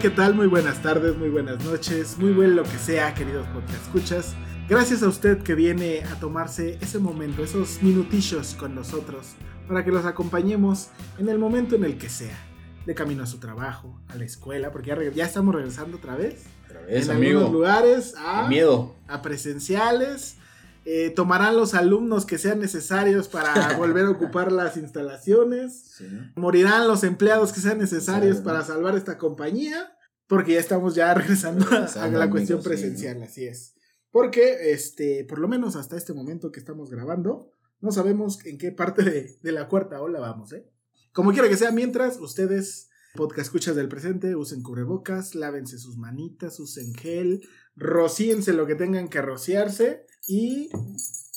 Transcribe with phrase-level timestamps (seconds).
[0.00, 0.34] ¿Qué tal?
[0.34, 4.34] Muy buenas tardes, muy buenas noches, muy buen lo que sea, queridos podcast escuchas.
[4.66, 9.34] Gracias a usted que viene a tomarse ese momento, esos minutillos con nosotros,
[9.68, 12.38] para que los acompañemos en el momento en el que sea.
[12.86, 16.46] De camino a su trabajo, a la escuela, porque ya, ya estamos regresando otra vez.
[16.88, 18.94] Es en algunos lugares a, Miedo.
[19.06, 20.38] a presenciales.
[20.84, 25.94] Eh, tomarán los alumnos que sean necesarios para volver a ocupar las instalaciones.
[26.36, 29.92] Morirán los empleados que sean necesarios para salvar esta compañía.
[30.26, 33.74] Porque ya estamos ya regresando a- la cuestión amigos, sí, presencial, así es.
[34.12, 37.50] Porque, este, por lo menos hasta este momento que estamos grabando,
[37.80, 40.66] no sabemos en qué parte de, de la cuarta ola vamos, ¿eh?
[41.12, 46.60] Como quiera que sea, mientras ustedes, podcast escuchas del presente, usen cubrebocas, lávense sus manitas,
[46.60, 47.42] usen gel,
[47.74, 50.70] rocíense lo que tengan que rociarse y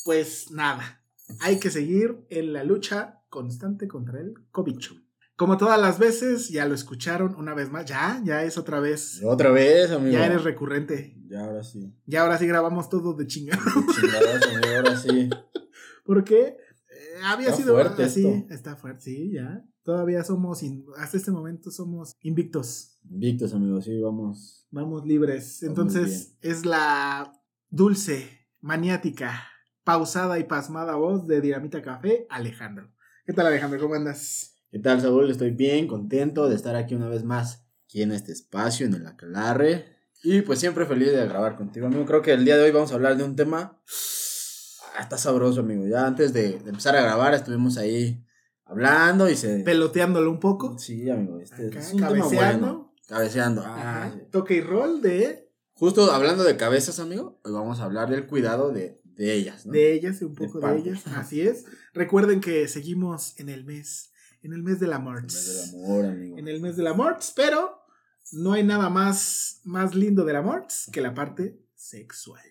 [0.06, 1.04] pues nada,
[1.40, 4.94] hay que seguir en la lucha constante contra el cobicho.
[5.36, 9.20] Como todas las veces, ya lo escucharon una vez más, ya, ya es otra vez,
[9.24, 10.14] Otra vez, amigo.
[10.14, 11.92] ya eres recurrente, Ya, ahora sí.
[12.06, 13.60] ya ahora sí grabamos todo de chingada.
[14.00, 15.30] Chingadas, amigo, ahora sí.
[16.06, 16.56] Porque eh,
[17.24, 18.54] había Está sido fuerte así, esto.
[18.54, 19.66] está fuerte, sí, ya.
[19.84, 23.00] Todavía somos, in- hasta este momento somos invictos.
[23.10, 24.68] Invictos, amigos, sí, vamos.
[24.70, 25.64] Vamos libres.
[25.64, 27.34] Entonces es la
[27.70, 29.50] dulce, maniática,
[29.84, 32.90] pausada y pasmada voz de Dinamita Café, Alejandro.
[33.26, 33.78] ¿Qué tal Alejandro?
[33.78, 34.56] ¿Cómo andas?
[34.72, 35.30] ¿Qué tal, Saúl?
[35.30, 39.06] Estoy bien, contento de estar aquí una vez más, aquí en este espacio, en el
[39.06, 39.98] Aquelarre.
[40.24, 42.06] Y pues siempre feliz de grabar contigo, amigo.
[42.06, 43.82] Creo que el día de hoy vamos a hablar de un tema.
[44.96, 45.86] Ah, está sabroso, amigo.
[45.86, 48.26] Ya antes de, de empezar a grabar estuvimos ahí
[48.64, 49.60] hablando y se.
[49.60, 50.80] Peloteándolo un poco.
[50.80, 51.38] Sí, amigo.
[51.42, 52.66] Este Acá, es un tema cabeceando.
[52.68, 52.96] bueno.
[53.10, 53.62] Cabeceando.
[53.62, 54.06] Ajá.
[54.06, 55.43] Ah, Toque y rol de,
[55.84, 59.74] Justo hablando de cabezas, amigo, hoy vamos a hablar del cuidado de, de ellas, ¿no?
[59.74, 61.06] de ellas y un poco de, ellas.
[61.08, 61.66] Así es.
[61.94, 64.14] Recuerden que seguimos en el mes,
[64.44, 65.18] en el mes del amor.
[65.18, 66.38] El mes del amor, amigo.
[66.38, 67.82] en el mes del amor, pero
[68.32, 72.46] no hay nada más, más lindo del amor que la parte sexual.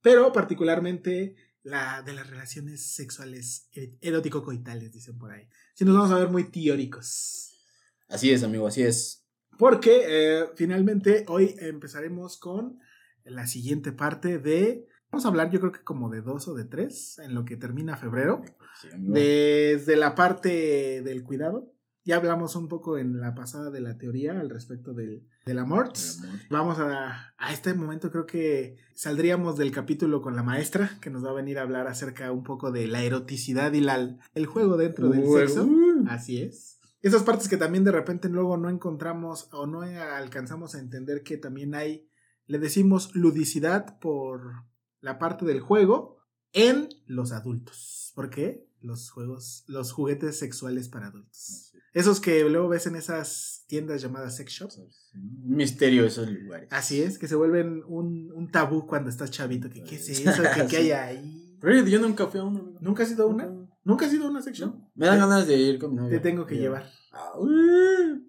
[0.00, 5.46] Pero particularmente la de las relaciones sexuales er- erótico-coitales, dicen por ahí.
[5.74, 7.60] Si nos vamos a ver muy teóricos.
[8.08, 9.19] Así es, amigo, así es.
[9.60, 12.80] Porque eh, finalmente hoy empezaremos con
[13.24, 14.88] la siguiente parte de...
[15.12, 17.56] Vamos a hablar yo creo que como de dos o de tres en lo que
[17.56, 18.42] termina febrero.
[18.80, 18.88] Sí.
[18.96, 21.72] Desde la parte del cuidado,
[22.04, 25.92] ya hablamos un poco en la pasada de la teoría al respecto del, del amor.
[25.92, 26.40] Del amor.
[26.48, 31.22] Vamos a, a este momento, creo que saldríamos del capítulo con la maestra, que nos
[31.24, 34.78] va a venir a hablar acerca un poco de la eroticidad y la, el juego
[34.78, 35.64] dentro del Uh, sexo.
[35.66, 36.04] uh.
[36.08, 36.79] Así es.
[37.02, 41.38] Esas partes que también de repente luego no encontramos o no alcanzamos a entender que
[41.38, 42.08] también hay,
[42.46, 44.64] le decimos ludicidad por
[45.00, 46.18] la parte del juego
[46.52, 48.12] en los adultos.
[48.14, 48.66] ¿Por qué?
[48.82, 51.72] Los juegos, los juguetes sexuales para adultos.
[51.92, 54.78] Esos que luego ves en esas tiendas llamadas sex shops.
[55.14, 56.68] Un misterio esos lugares.
[56.70, 59.68] Así es, que se vuelven un, un tabú cuando estás chavito.
[59.68, 60.42] Que, ¿Qué es eso?
[60.54, 61.58] ¿Qué, qué hay ahí?
[61.60, 62.76] Pero yo nunca fui a uno.
[62.80, 63.59] ¿Nunca has ido a una?
[63.82, 64.74] ¿Nunca has ido a una sex shop?
[64.94, 66.10] Me dan ganas de ir con mi novia.
[66.10, 66.84] Te tengo que llevar.
[67.12, 67.32] Ah.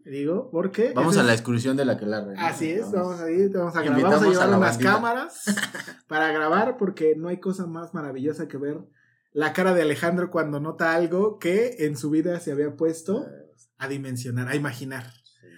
[0.06, 0.94] Digo, porque.
[0.96, 3.76] Vamos a la excursión de la que la Así es, vamos a ir, te vamos
[3.76, 5.44] a grabar, vamos a a llevar la unas cámaras
[6.08, 8.80] para grabar porque no hay cosa más maravillosa que ver
[9.34, 13.26] la cara de Alejandro cuando nota algo que en su vida se había puesto
[13.78, 15.14] a dimensionar, a imaginar.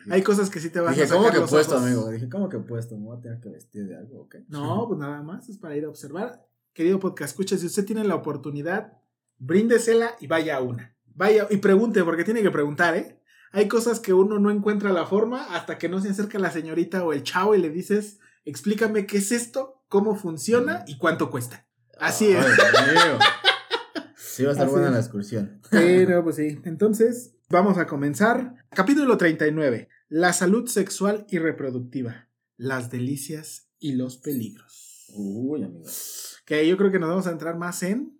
[0.09, 1.87] Hay cosas que sí te van a sacar ¿cómo que los puesto, ojos.
[1.87, 2.09] amigo?
[2.09, 2.97] Dije, ¿cómo que puesto?
[2.97, 4.43] ¿Me voy a tener que vestir de algo o qué?
[4.49, 6.45] No, pues nada más, es para ir a observar.
[6.73, 8.97] Querido podcast, escucha, si usted tiene la oportunidad,
[9.37, 10.95] bríndesela y vaya a una.
[11.15, 13.19] Vaya y pregunte, porque tiene que preguntar, ¿eh?
[13.51, 17.03] Hay cosas que uno no encuentra la forma hasta que no se acerca la señorita
[17.03, 21.67] o el chavo y le dices, explícame qué es esto, cómo funciona y cuánto cuesta.
[21.99, 22.43] Así es.
[22.43, 23.19] Ay.
[24.15, 24.93] Sí, va a estar Así buena es.
[24.93, 25.61] la excursión.
[25.69, 26.59] Pero pues sí.
[26.63, 28.55] Entonces, vamos a comenzar.
[28.71, 29.89] Capítulo 39.
[30.09, 32.29] La salud sexual y reproductiva.
[32.57, 35.05] Las delicias y los peligros.
[35.13, 35.85] Uy, amigo.
[36.45, 38.19] Que yo creo que nos vamos a entrar más en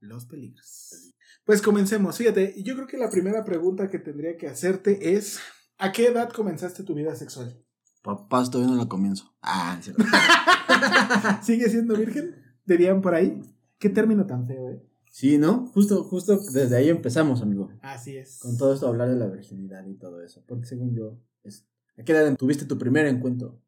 [0.00, 1.14] los peligros.
[1.44, 2.16] Pues comencemos.
[2.16, 5.40] Fíjate, yo creo que la primera pregunta que tendría que hacerte es:
[5.78, 7.64] ¿a qué edad comenzaste tu vida sexual?
[8.02, 9.34] Papás, todavía no la comienzo.
[9.42, 10.04] Ah, en cierto.
[11.42, 12.36] ¿Sigue siendo virgen?
[12.64, 13.40] Dirían por ahí.
[13.78, 14.82] Qué término tan feo, ¿eh?
[15.10, 15.66] Sí, ¿no?
[15.68, 17.70] Justo, justo desde ahí empezamos, amigo.
[17.80, 18.38] Así es.
[18.38, 20.44] Con todo esto hablar de la virginidad y todo eso.
[20.46, 21.66] Porque según yo, es...
[21.98, 23.60] ¿a qué edad tuviste tu primer encuentro?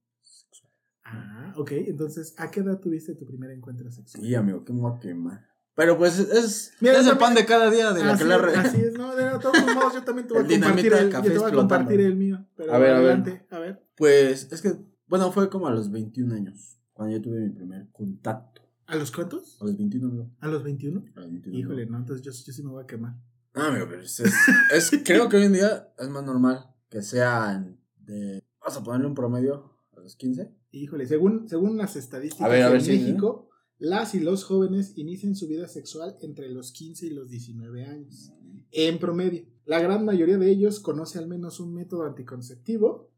[1.04, 1.72] Ah, ok.
[1.72, 4.22] Entonces, ¿a qué edad tuviste tu primer encuentro sexual?
[4.22, 5.49] Sí, amigo, que me voy a quemar.
[5.80, 8.28] Pero pues es, es, Mira, es el pan de cada día de la así, que
[8.28, 8.54] la re...
[8.54, 11.32] así es, no, de todos modos yo también a El compartir dinamita el, café yo
[11.32, 11.56] te voy a explotando.
[11.78, 12.44] compartir el mío.
[12.54, 13.06] Pero A ver, a ver.
[13.12, 13.82] adelante, a ver.
[13.96, 14.74] Pues es que,
[15.06, 16.78] bueno, fue como a los 21 años.
[16.92, 18.60] Cuando yo tuve mi primer contacto.
[18.86, 19.56] ¿A los cuántos?
[19.60, 20.30] A los 21, amigo.
[20.40, 21.02] ¿A los 21?
[21.16, 21.58] A los 21.
[21.58, 23.14] Híjole, no, entonces yo, yo sí me voy a quemar.
[23.54, 24.34] Ah, amigo, pero es, es-
[24.72, 28.42] es- creo que hoy en día es más normal que sean de...
[28.60, 30.52] Vamos a ponerle un promedio a los 15.
[30.72, 33.49] Híjole, según, según las estadísticas ver, en sí, México,
[33.80, 38.30] las y los jóvenes inician su vida sexual entre los 15 y los 19 años.
[38.72, 39.46] En promedio.
[39.64, 43.10] La gran mayoría de ellos conoce al menos un método anticonceptivo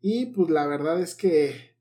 [0.00, 1.74] y pues la verdad es que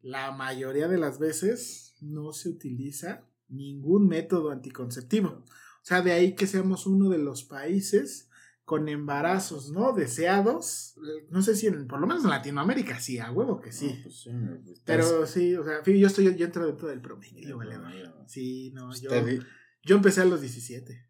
[0.00, 5.28] la mayoría de las veces no se utiliza ningún método anticonceptivo.
[5.28, 8.30] O sea, de ahí que seamos uno de los países
[8.72, 10.94] con embarazos no deseados.
[10.96, 13.86] Eh, No sé si en, por lo menos en Latinoamérica sí, a huevo que sí.
[13.96, 14.30] No, pues sí,
[14.64, 18.26] pues, Pero sí, o sea, yo estoy yo entro dentro del promedio, vale, no.
[18.26, 19.40] Sí, no, yo, Usted vi-
[19.84, 21.06] yo empecé a los 17,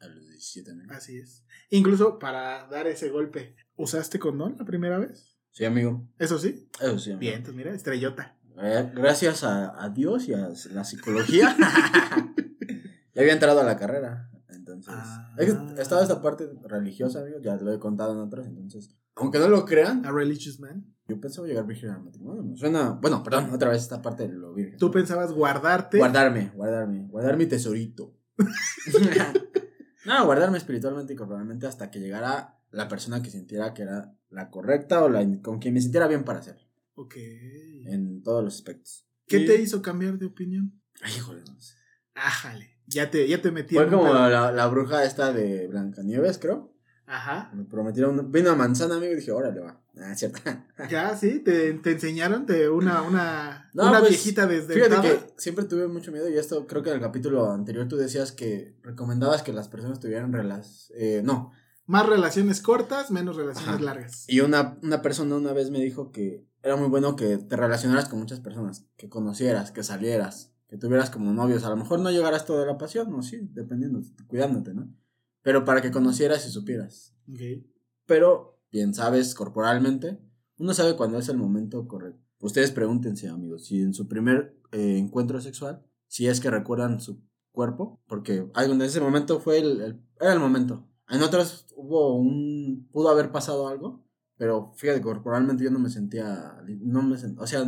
[0.00, 0.94] A los 17, amigo.
[0.94, 1.44] así es.
[1.68, 5.36] Incluso para dar ese golpe, ¿usaste condón la primera vez?
[5.50, 6.08] Sí, amigo.
[6.18, 6.68] Eso sí.
[6.80, 7.20] Eso sí, amigo.
[7.20, 8.38] Bien, pues mira, estrellota.
[8.62, 11.54] Eh, Gracias a, a Dios y a la psicología.
[13.14, 14.30] ya había entrado a la carrera.
[14.74, 15.02] Entonces.
[15.06, 15.34] Ah.
[15.38, 17.38] es que estaba esta parte religiosa, amigo.
[17.42, 18.46] Ya lo he contado en otros.
[18.46, 18.94] Entonces.
[19.16, 20.84] Aunque no lo crean, A religious man.
[21.08, 22.42] yo pensaba llegar virgen al matrimonio.
[22.42, 22.90] Me suena.
[23.00, 24.78] Bueno, perdón, otra vez esta parte de lo virgen.
[24.78, 25.98] Tú pensabas guardarte.
[25.98, 27.06] Guardarme, guardarme.
[27.08, 28.14] Guardar mi tesorito.
[30.06, 34.50] no, guardarme espiritualmente y corporalmente hasta que llegara la persona que sintiera que era la
[34.50, 36.62] correcta o la con quien me sintiera bien para hacerlo.
[36.94, 37.14] Ok.
[37.86, 39.06] En todos los aspectos.
[39.26, 40.80] ¿Qué Y- te hizo cambiar de opinión?
[41.02, 41.74] Ay, híjole, no sé.
[42.14, 42.73] Ájale.
[42.86, 46.74] Ya te, ya te metí Fue como la, la bruja esta de Blancanieves, creo.
[47.06, 47.50] Ajá.
[47.54, 48.30] Me prometieron.
[48.32, 49.80] Vino una manzana, amigo, y dije, órale, va.
[49.96, 50.40] Ah, cierto.
[50.90, 55.34] Ya, sí, te, te enseñaron te una, una, No, una pues, viejita desde Fíjate que
[55.36, 58.76] siempre tuve mucho miedo, y esto creo que en el capítulo anterior tú decías que
[58.82, 60.90] recomendabas que las personas tuvieran relas.
[60.96, 61.52] Eh, no.
[61.86, 63.82] Más relaciones cortas, menos relaciones Ajá.
[63.82, 64.24] largas.
[64.26, 68.08] Y una, una persona una vez me dijo que era muy bueno que te relacionaras
[68.08, 71.64] con muchas personas, que conocieras, que salieras, que tuvieras como novios.
[71.64, 74.92] A lo mejor no llegarás toda la pasión, no, sí, dependiendo, cuidándote, ¿no?
[75.42, 77.14] Pero para que conocieras y supieras.
[77.30, 77.40] Ok.
[78.06, 80.18] Pero, bien sabes, corporalmente,
[80.58, 82.20] uno sabe cuándo es el momento correcto.
[82.40, 87.22] Ustedes pregúntense, amigos, si en su primer eh, encuentro sexual, si es que recuerdan su
[87.52, 90.86] cuerpo, porque ay, en ese momento fue el, el- era el momento.
[91.08, 94.04] En otros hubo un, pudo haber pasado algo,
[94.36, 97.64] pero fíjate, corporalmente yo no me sentía, no me sent- o sea,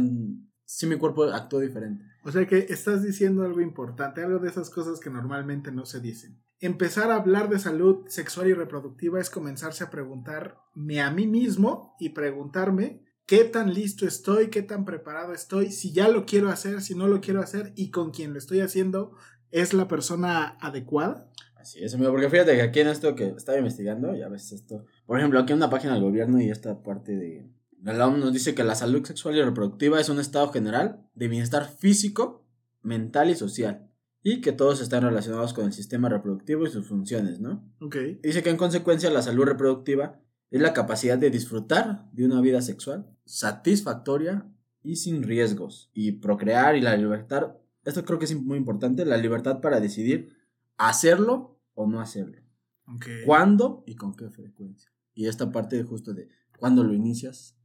[0.66, 2.04] sí mi cuerpo actuó diferente.
[2.24, 6.00] O sea que estás diciendo algo importante, algo de esas cosas que normalmente no se
[6.00, 6.42] dicen.
[6.58, 11.94] Empezar a hablar de salud sexual y reproductiva es comenzarse a preguntarme a mí mismo
[12.00, 16.82] y preguntarme qué tan listo estoy, qué tan preparado estoy, si ya lo quiero hacer,
[16.82, 19.16] si no lo quiero hacer y con quien lo estoy haciendo
[19.50, 21.30] es la persona adecuada.
[21.56, 24.84] Así es, amigo, porque fíjate que aquí en esto que estaba investigando, ya ves esto.
[25.04, 27.50] Por ejemplo, aquí en una página del gobierno y esta parte de
[27.92, 31.28] la OMS nos dice que la salud sexual y reproductiva es un estado general de
[31.28, 32.44] bienestar físico,
[32.82, 33.88] mental y social.
[34.22, 37.64] Y que todos están relacionados con el sistema reproductivo y sus funciones, ¿no?
[37.80, 37.96] Ok.
[38.22, 42.60] Dice que en consecuencia la salud reproductiva es la capacidad de disfrutar de una vida
[42.60, 44.46] sexual satisfactoria
[44.82, 45.90] y sin riesgos.
[45.92, 50.36] Y procrear y la libertad, esto creo que es muy importante, la libertad para decidir
[50.76, 52.40] hacerlo o no hacerlo.
[52.88, 53.06] Ok.
[53.24, 54.90] ¿Cuándo y con qué frecuencia?
[55.14, 56.28] Y esta parte justo de
[56.58, 57.55] cuándo lo inicias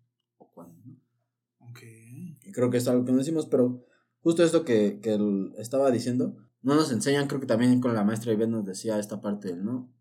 [0.66, 1.02] cuándo no.
[2.54, 3.86] Creo que es algo que no decimos, pero
[4.22, 8.04] justo esto que, que él estaba diciendo, no nos enseñan, creo que también con la
[8.04, 9.92] maestra Ivette nos decía esta parte, ¿no?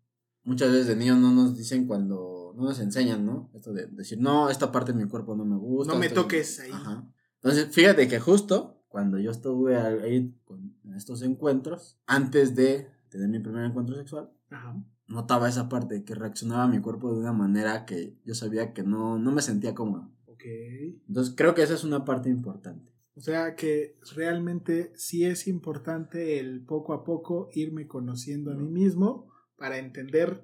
[0.43, 3.49] Muchas veces de niños no nos dicen cuando no nos enseñan, ¿no?
[3.53, 5.93] Esto de decir, no, esta parte de mi cuerpo no me gusta.
[5.93, 6.71] No me toques ahí.
[6.71, 7.07] Ajá.
[7.35, 13.29] Entonces, fíjate que justo cuando yo estuve ahí con en estos encuentros, antes de tener
[13.29, 14.75] mi primer encuentro sexual, Ajá.
[15.07, 19.17] notaba esa parte que reaccionaba mi cuerpo de una manera que yo sabía que no,
[19.17, 20.11] no me sentía cómodo.
[20.41, 21.03] Ok.
[21.07, 22.91] Entonces creo que esa es una parte importante.
[23.15, 28.67] O sea que realmente sí es importante el poco a poco irme conociendo a mí
[28.69, 30.43] mismo para entender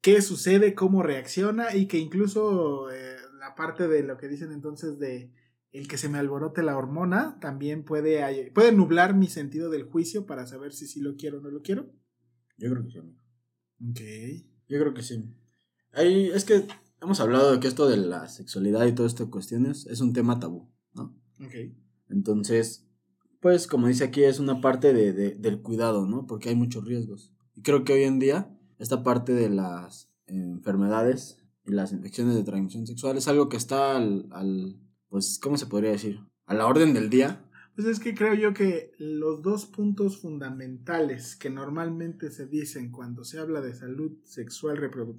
[0.00, 4.98] qué sucede, cómo reacciona y que incluso eh, la parte de lo que dicen entonces
[4.98, 5.32] de
[5.70, 10.26] el que se me alborote la hormona también puede, puede nublar mi sentido del juicio
[10.26, 11.92] para saber si sí lo quiero o no lo quiero.
[12.56, 13.20] Yo creo que sí, amigo.
[13.90, 14.00] Ok.
[14.68, 15.36] Yo creo que sí.
[15.92, 16.66] Ahí, es que
[17.00, 20.38] hemos hablado de que esto de la sexualidad y todas estas cuestiones es un tema
[20.40, 21.16] tabú, ¿no?
[21.44, 21.54] Ok.
[22.08, 22.86] Entonces,
[23.40, 26.26] pues como dice aquí, es una parte de, de- del cuidado, ¿no?
[26.26, 27.32] Porque hay muchos riesgos.
[27.54, 32.44] Y creo que hoy en día, esta parte de las enfermedades y las infecciones de
[32.44, 34.76] transmisión sexual es algo que está al, al,
[35.08, 36.20] pues, ¿cómo se podría decir?
[36.46, 37.44] A la orden del día.
[37.74, 43.22] Pues es que creo yo que los dos puntos fundamentales que normalmente se dicen cuando
[43.22, 44.78] se habla de salud sexual,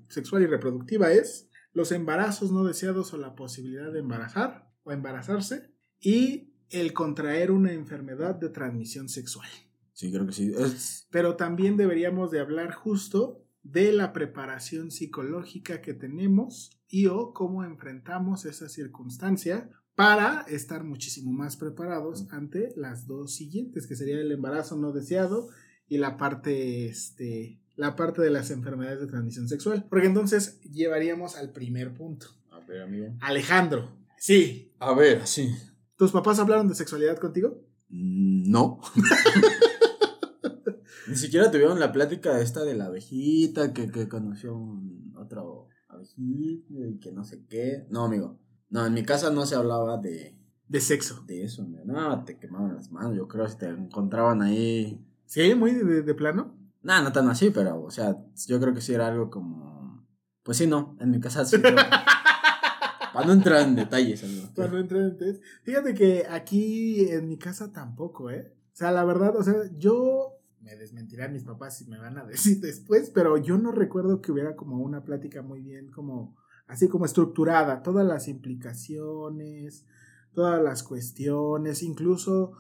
[0.10, 1.49] sexual y reproductiva es
[1.80, 5.72] los embarazos no deseados o la posibilidad de embarazar o embarazarse
[6.02, 9.48] y el contraer una enfermedad de transmisión sexual.
[9.94, 10.52] Sí, creo que sí.
[10.58, 17.32] Es, Pero también deberíamos de hablar justo de la preparación psicológica que tenemos y o
[17.32, 24.20] cómo enfrentamos esa circunstancia para estar muchísimo más preparados ante las dos siguientes, que sería
[24.20, 25.48] el embarazo no deseado
[25.88, 29.86] y la parte, este, la parte de las enfermedades de transmisión sexual.
[29.90, 32.28] Porque entonces llevaríamos al primer punto.
[32.52, 33.08] a ver, amigo.
[33.22, 34.74] Alejandro, sí.
[34.80, 35.50] A ver, sí.
[35.98, 37.62] ¿Tus papás hablaron de sexualidad contigo?
[37.90, 38.80] Mm, No.
[41.08, 46.86] Ni siquiera tuvieron la plática esta de la abejita que, que conoció un otro abejito
[46.86, 47.88] y que no sé qué.
[47.90, 48.38] No, amigo.
[48.70, 51.24] No, en mi casa no se hablaba de, De sexo.
[51.26, 51.82] de eso, amigo.
[51.86, 55.04] No, te quemaban las manos, yo creo, si te encontraban ahí.
[55.26, 55.56] ¿Sí?
[55.56, 56.56] ¿Muy de, de plano?
[56.82, 58.16] Nah, no tan así, pero, o sea,
[58.48, 60.08] yo creo que sí era algo como.
[60.44, 61.58] Pues sí, no, en mi casa sí.
[61.62, 61.76] pero-
[63.14, 64.50] Para no entrar en detalles, amigo.
[64.56, 65.44] Cuando entré en test.
[65.64, 68.54] Fíjate que aquí en mi casa tampoco, ¿eh?
[68.72, 72.26] O sea, la verdad, o sea, yo me desmentirán mis papás si me van a
[72.28, 76.88] decir después, pero yo no recuerdo que hubiera como una plática muy bien, como así
[76.88, 79.86] como estructurada, todas las implicaciones,
[80.34, 82.52] todas las cuestiones, incluso,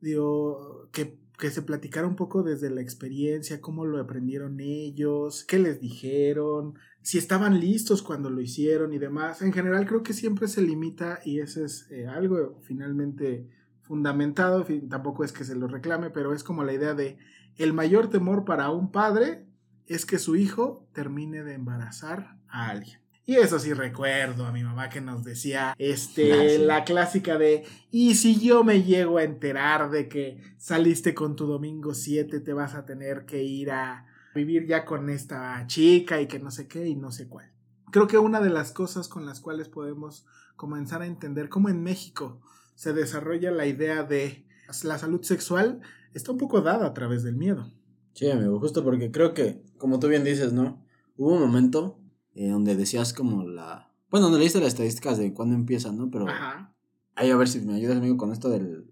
[0.00, 5.58] digo, que, que se platicara un poco desde la experiencia, cómo lo aprendieron ellos, qué
[5.60, 9.40] les dijeron, si estaban listos cuando lo hicieron y demás.
[9.40, 13.48] En general creo que siempre se limita y eso es eh, algo finalmente
[13.82, 17.18] fundamentado, tampoco es que se lo reclame, pero es como la idea de
[17.56, 19.46] el mayor temor para un padre
[19.86, 22.98] es que su hijo termine de embarazar a alguien.
[23.28, 26.64] Y eso sí recuerdo a mi mamá que nos decía este Ah, sí.
[26.64, 31.44] la clásica de y si yo me llego a enterar de que saliste con tu
[31.46, 36.26] domingo 7 te vas a tener que ir a vivir ya con esta chica y
[36.26, 37.52] que no sé qué y no sé cuál.
[37.92, 40.24] Creo que una de las cosas con las cuales podemos
[40.56, 42.40] comenzar a entender cómo en México
[42.76, 44.46] se desarrolla la idea de
[44.84, 45.82] la salud sexual
[46.14, 47.70] está un poco dada a través del miedo.
[48.14, 50.82] Sí, amigo, justo porque creo que, como tú bien dices, ¿no?
[51.18, 52.00] Hubo un momento
[52.38, 53.90] eh, donde decías como la...
[54.12, 56.08] Bueno, donde leíste las estadísticas de cuándo empiezan, ¿no?
[56.08, 56.72] Pero Ajá.
[57.16, 58.84] ahí a ver si me ayudas, amigo, con esto de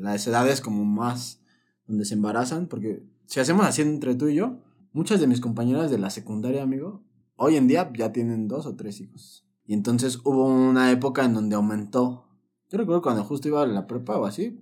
[0.00, 1.42] las edades como más
[1.86, 4.60] donde se embarazan, porque si hacemos así entre tú y yo,
[4.94, 7.04] muchas de mis compañeras de la secundaria, amigo,
[7.36, 9.46] hoy en día ya tienen dos o tres hijos.
[9.66, 12.24] Y entonces hubo una época en donde aumentó.
[12.70, 14.58] Yo recuerdo cuando justo iba a la prepa o así,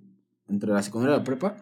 [0.49, 1.55] entre la secundaria y la prepa,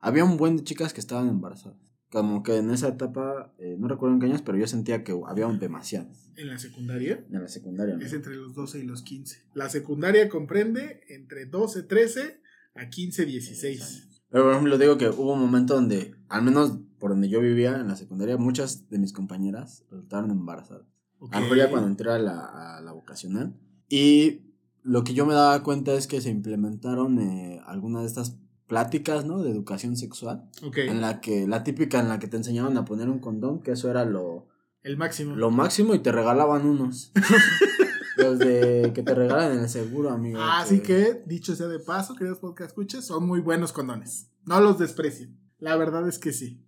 [0.00, 1.78] había un buen de chicas que estaban embarazadas.
[2.10, 5.18] Como que en esa etapa, eh, no recuerdo en qué años, pero yo sentía que
[5.26, 7.98] había un demasiado En la secundaria en la secundaria.
[8.00, 9.42] es entre los 12 y los 15.
[9.54, 12.40] La secundaria comprende entre 12, 13
[12.74, 14.08] a 15, 16.
[14.30, 17.78] Pero por ejemplo, digo que hubo un momento donde, al menos por donde yo vivía
[17.80, 20.86] en la secundaria, muchas de mis compañeras resultaron embarazadas.
[21.18, 21.34] Ok.
[21.34, 23.54] A lo mejor ya cuando entré a la, a la vocacional.
[23.88, 24.42] Y
[24.82, 28.36] lo que yo me daba cuenta es que se implementaron eh, algunas de estas
[28.68, 29.42] pláticas, ¿no?
[29.42, 30.48] De educación sexual.
[30.62, 30.78] Ok.
[30.78, 33.72] En la que, la típica en la que te enseñaban a poner un condón, que
[33.72, 34.46] eso era lo,
[34.82, 35.34] El máximo.
[35.34, 37.10] lo máximo y te regalaban unos.
[38.16, 40.40] Los de que te regalan en el seguro, amigo.
[40.42, 44.32] Así que, dicho sea de paso, queridos podcast escuches, son muy buenos condones.
[44.44, 45.38] No los desprecien.
[45.60, 46.66] La verdad es que sí.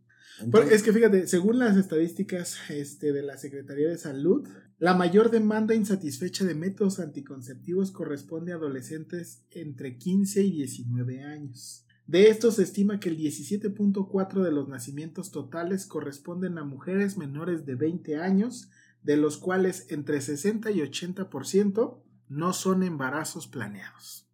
[0.52, 4.46] Pero es que fíjate, según las estadísticas este, de la Secretaría de Salud,
[4.78, 11.84] la mayor demanda insatisfecha de métodos anticonceptivos corresponde a adolescentes entre 15 y 19 años.
[12.10, 17.66] De estos se estima que el 17.4 de los nacimientos totales corresponden a mujeres menores
[17.66, 18.68] de 20 años,
[19.04, 24.26] de los cuales entre 60 y 80% no son embarazos planeados.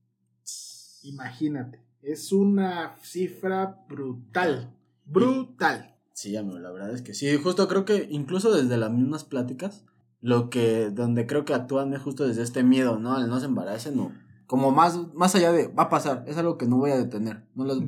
[1.03, 5.99] Imagínate, es una cifra brutal, brutal.
[6.15, 7.37] Sí, amigo, la verdad es que sí.
[7.37, 9.85] Justo creo que incluso desde las mismas pláticas,
[10.23, 13.13] lo que, donde creo que actúan es justo desde este miedo, ¿no?
[13.13, 14.13] Al no se embaracen o
[14.47, 17.45] como más, más allá de, va a pasar, es algo que no voy a detener.
[17.55, 17.83] No los,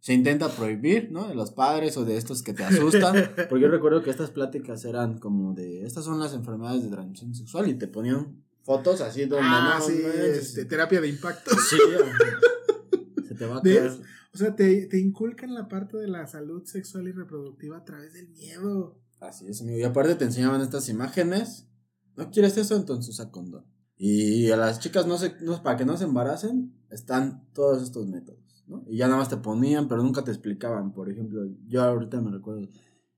[0.00, 1.28] Se intenta prohibir, ¿no?
[1.28, 3.14] De los padres o de estos que te asustan.
[3.48, 7.34] porque yo recuerdo que estas pláticas eran como de, estas son las enfermedades de transmisión
[7.34, 11.50] sexual y te ponían fotos así donde Ah, no, sí, no, este, terapia de impacto.
[11.58, 11.76] Sí,
[13.28, 13.92] se te va a caer.
[14.34, 18.14] O sea, te, te inculcan la parte de la salud sexual y reproductiva a través
[18.14, 18.98] del miedo.
[19.20, 19.78] Así es, amigo.
[19.78, 21.68] Y aparte te enseñaban estas imágenes.
[22.16, 22.76] ¿No quieres eso?
[22.76, 23.71] Entonces usa condón.
[24.04, 28.08] Y a las chicas, no se, no, para que no se embaracen, están todos estos
[28.08, 28.82] métodos, ¿no?
[28.88, 30.92] Y ya nada más te ponían, pero nunca te explicaban.
[30.92, 32.68] Por ejemplo, yo ahorita me recuerdo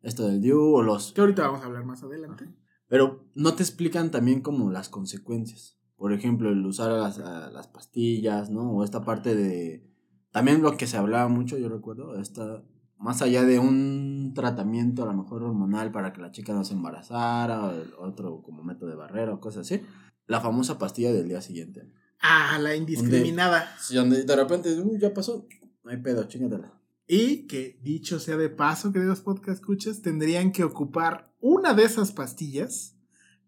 [0.02, 1.14] esto del DIU o los...
[1.14, 2.54] Que ahorita vamos a hablar más adelante.
[2.86, 5.78] Pero no te explican también como las consecuencias.
[5.96, 8.70] Por ejemplo, el usar las, las pastillas, ¿no?
[8.70, 9.90] O esta parte de...
[10.32, 12.62] También lo que se hablaba mucho, yo recuerdo, esta...
[12.98, 16.74] Más allá de un tratamiento a lo mejor hormonal para que la chica no se
[16.74, 19.82] embarazara, o el otro como método de barrera o cosas así,
[20.26, 21.88] la famosa pastilla del día siguiente.
[22.20, 23.68] Ah, la indiscriminada.
[23.80, 25.46] Sí, donde de repente, uy, ya pasó,
[25.82, 26.72] no hay pedo, chingatela.
[27.06, 32.12] Y que, dicho sea de paso, queridos podcast escuchas, tendrían que ocupar una de esas
[32.12, 32.96] pastillas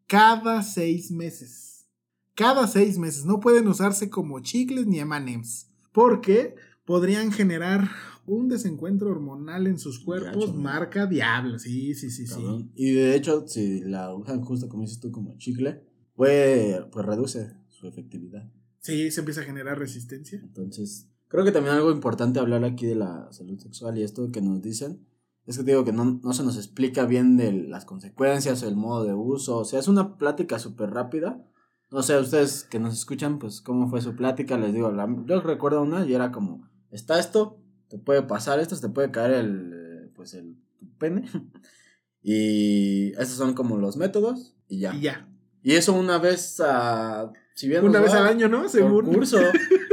[0.06, 1.88] cada seis meses.
[2.34, 3.24] Cada seis meses.
[3.24, 5.70] No pueden usarse como chicles ni M&M's.
[5.92, 6.54] Porque
[6.84, 7.88] podrían generar
[8.26, 11.58] un desencuentro hormonal en sus cuerpos, marca diablo.
[11.58, 12.70] Sí, sí, sí, sí.
[12.74, 15.82] Y de hecho, si la usan justo como dices tú, como chicle,
[16.16, 18.50] pues, pues reduce su efectividad.
[18.80, 20.38] Sí, se empieza a generar resistencia.
[20.42, 24.40] Entonces, creo que también algo importante hablar aquí de la salud sexual y esto que
[24.40, 25.06] nos dicen,
[25.46, 28.76] es que digo que no, no se nos explica bien de las consecuencias o el
[28.76, 31.44] modo de uso, o sea, es una plática súper rápida.
[31.92, 34.58] No sé, ustedes que nos escuchan, pues, ¿cómo fue su plática?
[34.58, 38.76] Les digo, la- yo recuerdo una y era como, está esto, te puede pasar esto,
[38.80, 41.24] te puede caer el, pues, el tu pene.
[42.22, 44.94] y esos son como los métodos y ya.
[44.94, 45.28] Y ya.
[45.66, 47.32] Y eso una vez a...
[47.56, 48.68] Si bien Una vez va, al año, ¿no?
[48.68, 49.04] Según.
[49.04, 49.40] curso.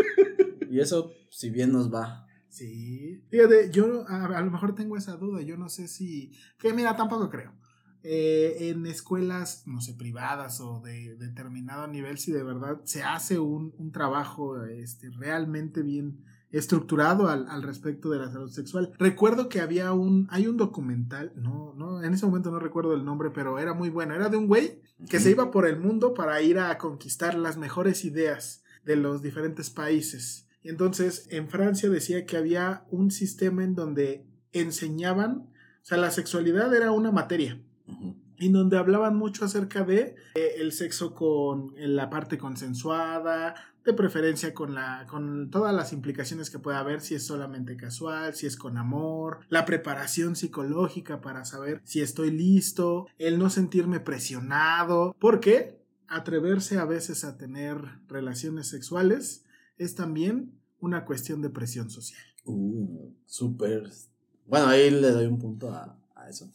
[0.69, 2.27] y eso, si bien nos va.
[2.47, 3.23] Sí.
[3.31, 5.41] Fíjate, yo a, a lo mejor tengo esa duda.
[5.41, 6.31] Yo no sé si.
[6.59, 7.55] Que mira, tampoco creo.
[8.03, 13.39] Eh, en escuelas, no sé, privadas o de determinado nivel, si de verdad se hace
[13.39, 18.93] un, un trabajo este, realmente bien estructurado al, al respecto de la salud sexual.
[18.97, 23.03] Recuerdo que había un, hay un documental, no, no, en ese momento no recuerdo el
[23.03, 24.13] nombre, pero era muy bueno.
[24.13, 27.57] Era de un güey que se iba por el mundo para ir a conquistar las
[27.57, 30.47] mejores ideas de los diferentes países.
[30.61, 35.49] Y entonces en Francia decía que había un sistema en donde enseñaban,
[35.81, 38.15] o sea, la sexualidad era una materia, Ujú.
[38.37, 44.53] en donde hablaban mucho acerca de eh, el sexo con la parte consensuada, de preferencia
[44.53, 48.55] con la con todas las implicaciones que pueda haber si es solamente casual, si es
[48.55, 55.81] con amor, la preparación psicológica para saber si estoy listo, el no sentirme presionado, porque
[56.07, 59.45] atreverse a veces a tener relaciones sexuales
[59.77, 62.21] es también una cuestión de presión social.
[62.45, 63.89] Uh, súper.
[64.45, 66.51] Bueno, ahí le doy un punto a, a eso.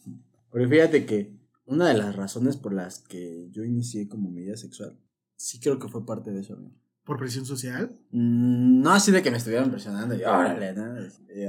[0.51, 4.57] Pero fíjate que una de las razones por las que yo inicié como mi vida
[4.57, 4.97] sexual,
[5.35, 6.55] sí creo que fue parte de eso.
[6.55, 6.75] amigo.
[7.09, 7.97] ¿Por presión social?
[8.11, 10.93] Mm, no así de que me estuvieran presionando y órale, ¿no?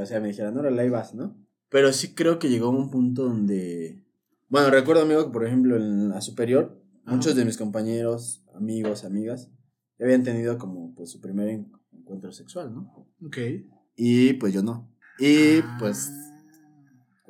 [0.03, 1.37] O sea, me dijeran, órale, ahí vas, ¿no?
[1.69, 4.03] Pero sí creo que llegó a un punto donde.
[4.49, 9.51] Bueno, recuerdo, amigo, que por ejemplo en la superior, muchos de mis compañeros, amigos, amigas,
[10.01, 13.07] habían tenido como pues su primer en- encuentro sexual, ¿no?
[13.23, 13.37] Ok.
[13.97, 14.91] Y pues yo no.
[15.19, 15.77] Y Ah.
[15.79, 16.11] pues,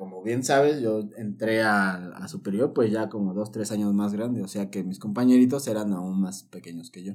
[0.01, 4.13] como bien sabes, yo entré a, a superior pues ya como dos, tres años más
[4.13, 4.41] grande.
[4.41, 7.13] O sea que mis compañeritos eran aún más pequeños que yo.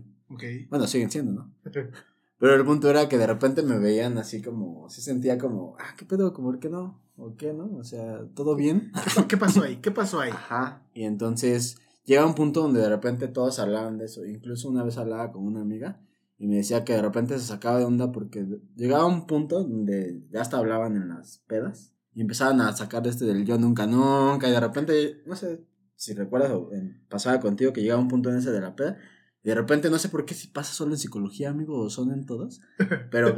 [0.70, 1.53] Bueno, siguen siendo, ¿no?
[2.38, 5.96] Pero el punto era que de repente me veían así como, sí sentía como, ah,
[5.99, 6.33] ¿qué pedo?
[6.33, 7.03] ¿Cómo por qué no?
[7.16, 7.77] ¿O qué no?
[7.77, 8.92] O sea, ¿todo bien?
[9.29, 9.79] ¿Qué pasó ahí?
[9.79, 10.31] ¿Qué pasó ahí?
[10.31, 10.85] Ajá.
[10.94, 14.25] Y entonces llega un punto donde de repente todos hablaban de eso.
[14.25, 15.99] Incluso una vez hablaba con una amiga
[16.38, 18.46] y me decía que de repente se sacaba de onda porque
[18.77, 23.26] llegaba un punto donde ya hasta hablaban en las pedas y empezaban a sacar este
[23.26, 24.48] del yo nunca, nunca.
[24.48, 25.61] Y de repente, no sé
[25.94, 28.96] si recuerdas o en- pasaba contigo que llegaba un punto en ese de la peda.
[29.44, 32.11] Y de repente, no sé por qué si pasa solo en psicología, amigo, o son
[32.12, 32.61] en todos.
[33.12, 33.35] Pero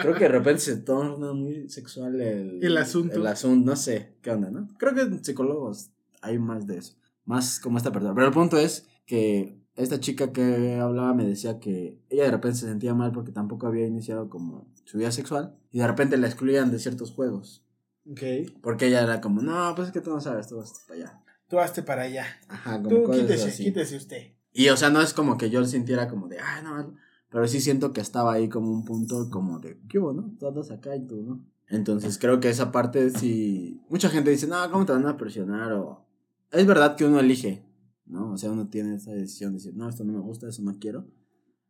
[0.00, 3.14] creo que de repente se torna muy sexual el, El asunto.
[3.20, 4.66] El asunto, no sé qué onda, ¿no?
[4.78, 5.90] Creo que en psicólogos
[6.22, 6.94] hay más de eso.
[7.26, 8.14] Más como esta persona.
[8.14, 12.58] Pero el punto es que esta chica que hablaba me decía que ella de repente
[12.58, 15.54] se sentía mal porque tampoco había iniciado como su vida sexual.
[15.70, 17.61] Y de repente la excluían de ciertos juegos.
[18.10, 18.20] Ok.
[18.62, 21.22] Porque ella era como, no, pues es que tú no sabes, tú vas para allá.
[21.48, 22.26] Tú hazte para allá.
[22.48, 23.64] Ajá, como Tú cosas quítese, así.
[23.64, 24.32] quítese usted.
[24.52, 26.94] Y o sea, no es como que yo sintiera como de, ah, no,
[27.30, 30.34] pero sí siento que estaba ahí como un punto como de, ¿qué hubo, no?
[30.38, 31.44] Todos acá y tú, ¿no?
[31.68, 35.72] Entonces creo que esa parte sí, mucha gente dice, no, ¿cómo te van a presionar?
[35.72, 36.04] O
[36.50, 37.64] es verdad que uno elige,
[38.04, 38.32] ¿no?
[38.32, 40.78] O sea, uno tiene esa decisión de decir, no, esto no me gusta, eso no
[40.78, 41.06] quiero.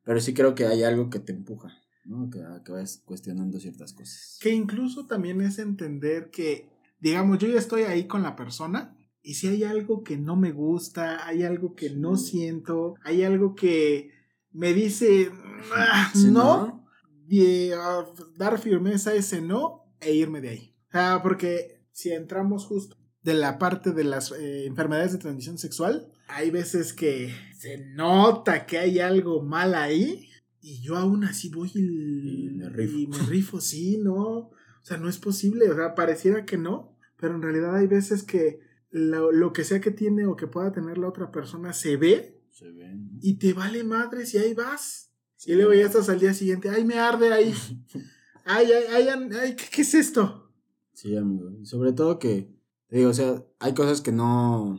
[0.02, 1.68] Pero sí creo que hay algo que te empuja,
[2.04, 2.28] ¿no?
[2.30, 4.38] Que, a que vayas cuestionando ciertas cosas.
[4.40, 6.68] Que incluso también es entender que,
[7.00, 10.52] digamos, yo ya estoy ahí con la persona y si hay algo que no me
[10.52, 12.32] gusta, hay algo que no Sí.
[12.32, 14.10] siento, hay algo que
[14.50, 15.30] me dice,
[15.74, 16.84] "Ah, Sí, no,
[17.28, 18.04] y, ah,
[18.36, 20.76] dar firmeza a ese no e irme de ahí.
[20.88, 25.56] O sea, porque si entramos justo de la parte de las eh, enfermedades de transmisión
[25.56, 30.28] sexual, hay veces que se nota que hay algo mal ahí
[30.62, 32.96] y yo aún así voy y, Y me rifo.
[32.98, 34.16] y me rifo, sí, ¿no?
[34.22, 38.22] O sea, no es posible, o sea, pareciera que no, pero en realidad hay veces
[38.22, 41.96] que lo, lo que sea que tiene o que pueda tener la otra persona se
[41.96, 43.18] ve Se ve, ¿no?
[43.20, 45.10] y te vale madres y ahí vas.
[45.44, 47.52] Y luego ya estás al día siguiente, ay, me arde ahí.
[48.44, 50.50] Ay, ay, ay, ay, ay, ¿qué, qué es esto?
[50.94, 51.48] Sí, amigo.
[51.60, 52.50] Y sobre todo que,
[52.88, 54.76] te digo, o sea, hay cosas que no...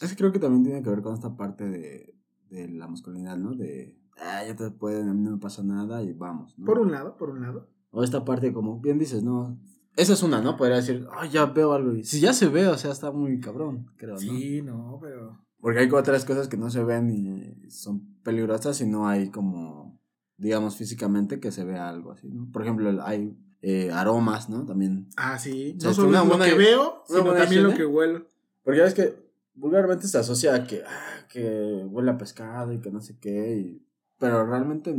[0.00, 2.14] Es que creo que también tiene que ver con esta parte de,
[2.48, 3.54] de la masculinidad, ¿no?
[3.54, 6.66] De, ah, ya te pueden, a mí no me pasa nada y vamos, ¿no?
[6.66, 7.68] Por un lado, por un lado.
[7.90, 9.58] O esta parte como, bien dices, no...
[9.96, 10.56] Esa es una, ¿no?
[10.56, 11.92] Podría decir, ay, ya veo algo.
[11.94, 14.18] Y si ya se ve, o sea, está muy cabrón, creo, ¿no?
[14.20, 15.38] Sí, no, pero...
[15.60, 19.98] Porque hay otras cosas que no se ven y son peligrosas y no hay como,
[20.36, 22.50] digamos, físicamente que se vea algo así, ¿no?
[22.52, 24.66] Por ejemplo, hay eh, aromas, ¿no?
[24.66, 25.74] También Ah, sí.
[25.78, 28.26] O sea, No solo lo buena- que veo, sino también lo que huelo.
[28.62, 29.14] Porque ya ves que
[29.54, 33.56] vulgarmente se asocia a que, ah, que huele a pescado y que no sé qué.
[33.58, 33.86] y-
[34.18, 34.94] Pero realmente,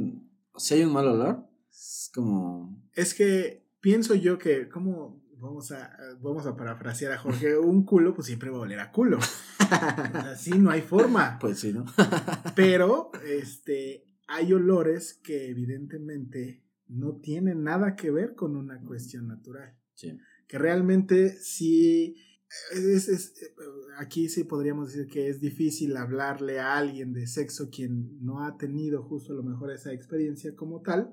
[0.58, 2.84] si hay un mal olor, es como.
[2.94, 8.14] Es que pienso yo que, como vamos a, vamos a parafrasear a Jorge, un culo
[8.14, 9.20] pues siempre va a oler a culo.
[9.70, 11.38] Así no hay forma.
[11.40, 11.86] Pues sí, ¿no?
[12.56, 19.76] Pero, este, hay olores que evidentemente no tienen nada que ver con una cuestión natural.
[19.94, 20.18] Sí.
[20.48, 22.18] Que realmente sí,
[22.74, 23.34] es, es-
[23.98, 28.58] aquí sí podríamos decir que es difícil hablarle a alguien de sexo quien no ha
[28.58, 31.12] tenido justo a lo mejor esa experiencia como tal,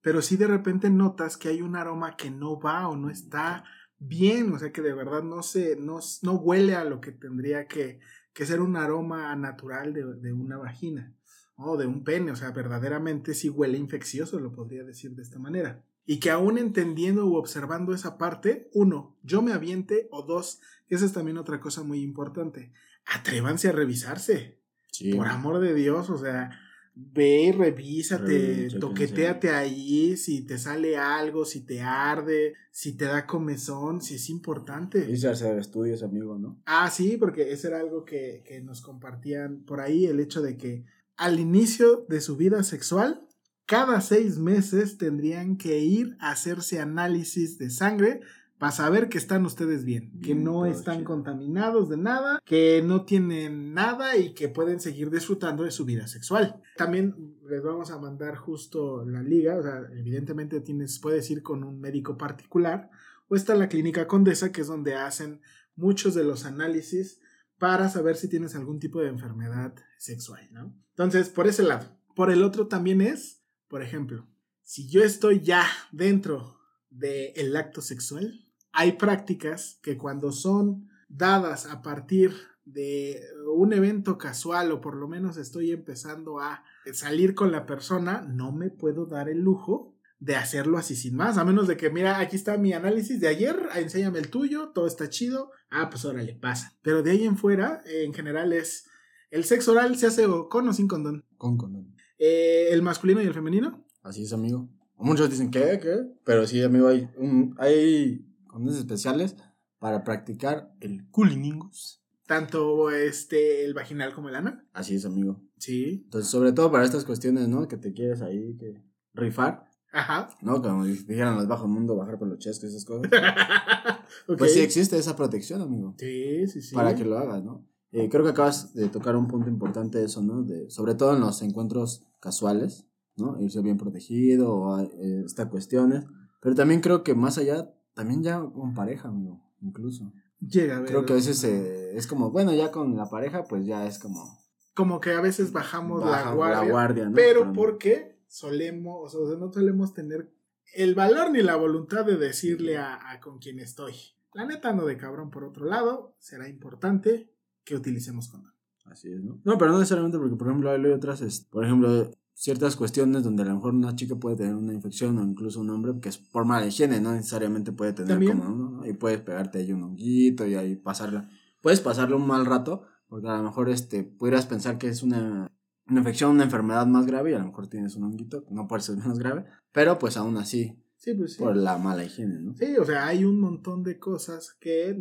[0.00, 3.64] pero sí de repente notas que hay un aroma que no va o no está
[3.98, 7.66] bien, o sea que de verdad no se, no, no huele a lo que tendría
[7.66, 8.00] que,
[8.32, 11.14] que ser un aroma natural de, de una vagina
[11.56, 15.38] o de un pene, o sea, verdaderamente sí huele infeccioso, lo podría decir de esta
[15.38, 15.84] manera.
[16.10, 21.06] Y que aún entendiendo u observando esa parte, uno, yo me aviente, o dos, esa
[21.06, 22.72] es también otra cosa muy importante,
[23.06, 24.58] atrévanse a revisarse,
[24.90, 25.14] Sí.
[25.14, 26.50] por amor de Dios, o sea,
[26.96, 33.24] ve, revísate, Revísate, toqueteate ahí, si te sale algo, si te arde, si te da
[33.24, 35.06] comezón, si es importante.
[35.28, 36.60] Hacer estudios, amigo, ¿no?
[36.66, 40.56] Ah, sí, porque eso era algo que, que nos compartían por ahí, el hecho de
[40.56, 40.84] que
[41.16, 43.28] al inicio de su vida sexual,
[43.70, 48.20] cada seis meses tendrían que ir a hacerse análisis de sangre
[48.58, 51.06] para saber que están ustedes bien, que Bien, no están chido.
[51.06, 56.08] contaminados de nada, que no tienen nada y que pueden seguir disfrutando de su vida
[56.08, 56.60] sexual.
[56.76, 61.62] También les vamos a mandar justo la liga, o sea, evidentemente tienes, puedes ir con
[61.62, 62.90] un médico particular
[63.28, 65.42] o está la clínica Condesa, que es donde hacen
[65.76, 67.20] muchos de los análisis
[67.56, 70.74] para saber si tienes algún tipo de enfermedad sexual, ¿no?
[70.88, 71.86] Entonces, por ese lado.
[72.16, 73.39] Por el otro también es,
[73.70, 74.26] por ejemplo,
[74.62, 76.58] si yo estoy ya dentro
[76.90, 84.72] del acto sexual, hay prácticas que cuando son dadas a partir de un evento casual
[84.72, 89.28] o por lo menos estoy empezando a salir con la persona, no me puedo dar
[89.28, 92.72] el lujo de hacerlo así sin más, a menos de que, mira, aquí está mi
[92.72, 96.76] análisis de ayer, enséñame el tuyo, todo está chido, ah, pues órale, pasa.
[96.82, 98.86] Pero de ahí en fuera, en general es,
[99.30, 101.24] el sexo oral se hace con o sin condón.
[101.38, 101.94] Con condón.
[102.22, 104.68] Eh, el masculino y el femenino, Así es, amigo.
[104.96, 105.78] Muchos dicen, ¿qué?
[105.82, 106.06] ¿Qué?
[106.24, 109.36] Pero sí, amigo, hay, un, hay condones especiales
[109.78, 112.02] para practicar el culiningus.
[112.26, 114.66] tanto este, el vaginal como el anal.
[114.74, 115.42] Así es, amigo.
[115.58, 116.02] Sí.
[116.04, 117.66] Entonces, sobre todo para estas cuestiones, ¿no?
[117.66, 118.82] Que te quieres ahí que
[119.14, 120.28] rifar, Ajá.
[120.42, 120.60] ¿no?
[120.62, 123.10] Como dijeran los bajos mundo, bajar por los chescos, esas cosas.
[124.38, 125.94] Pues sí existe esa protección, amigo.
[125.96, 126.74] Sí, sí, sí.
[126.74, 127.64] Para que lo hagas, ¿no?
[127.92, 130.42] Eh, creo que acabas de tocar un punto importante de eso, ¿no?
[130.42, 133.40] De, sobre todo en los encuentros casuales, ¿no?
[133.40, 136.04] Irse bien protegido o eh, estas cuestiones.
[136.40, 140.12] Pero también creo que más allá, también ya con pareja, amigo, incluso.
[140.38, 140.88] Llega a ver.
[140.88, 143.98] Creo que a veces eh, es como, bueno, ya con la pareja, pues ya es
[143.98, 144.38] como...
[144.74, 146.70] Como que a veces bajamos la baja guardia.
[146.70, 147.14] guardia, ¿no?
[147.14, 150.32] Pero porque solemos, o sea, no solemos tener
[150.74, 153.94] el valor ni la voluntad de decirle a, a con quien estoy.
[154.32, 157.34] La neta no de cabrón por otro lado, será importante
[157.70, 158.52] que utilicemos condón.
[158.84, 159.40] Así es, ¿no?
[159.44, 163.42] No, pero no necesariamente porque, por ejemplo, hay otras, este, por ejemplo, ciertas cuestiones donde
[163.42, 166.18] a lo mejor una chica puede tener una infección o incluso un hombre que es
[166.18, 168.38] por mala higiene, no necesariamente puede tener También.
[168.40, 168.86] como ¿no?
[168.86, 171.28] Y puedes pegarte ahí un honguito y ahí pasarla.
[171.60, 175.50] Puedes pasarle un mal rato porque a lo mejor este, pudieras pensar que es una,
[175.86, 178.82] una infección, una enfermedad más grave y a lo mejor tienes un honguito, no puede
[178.82, 181.38] ser menos grave, pero pues aún así, Sí, pues sí.
[181.42, 182.54] por la mala higiene, ¿no?
[182.54, 184.98] Sí, o sea, hay un montón de cosas que,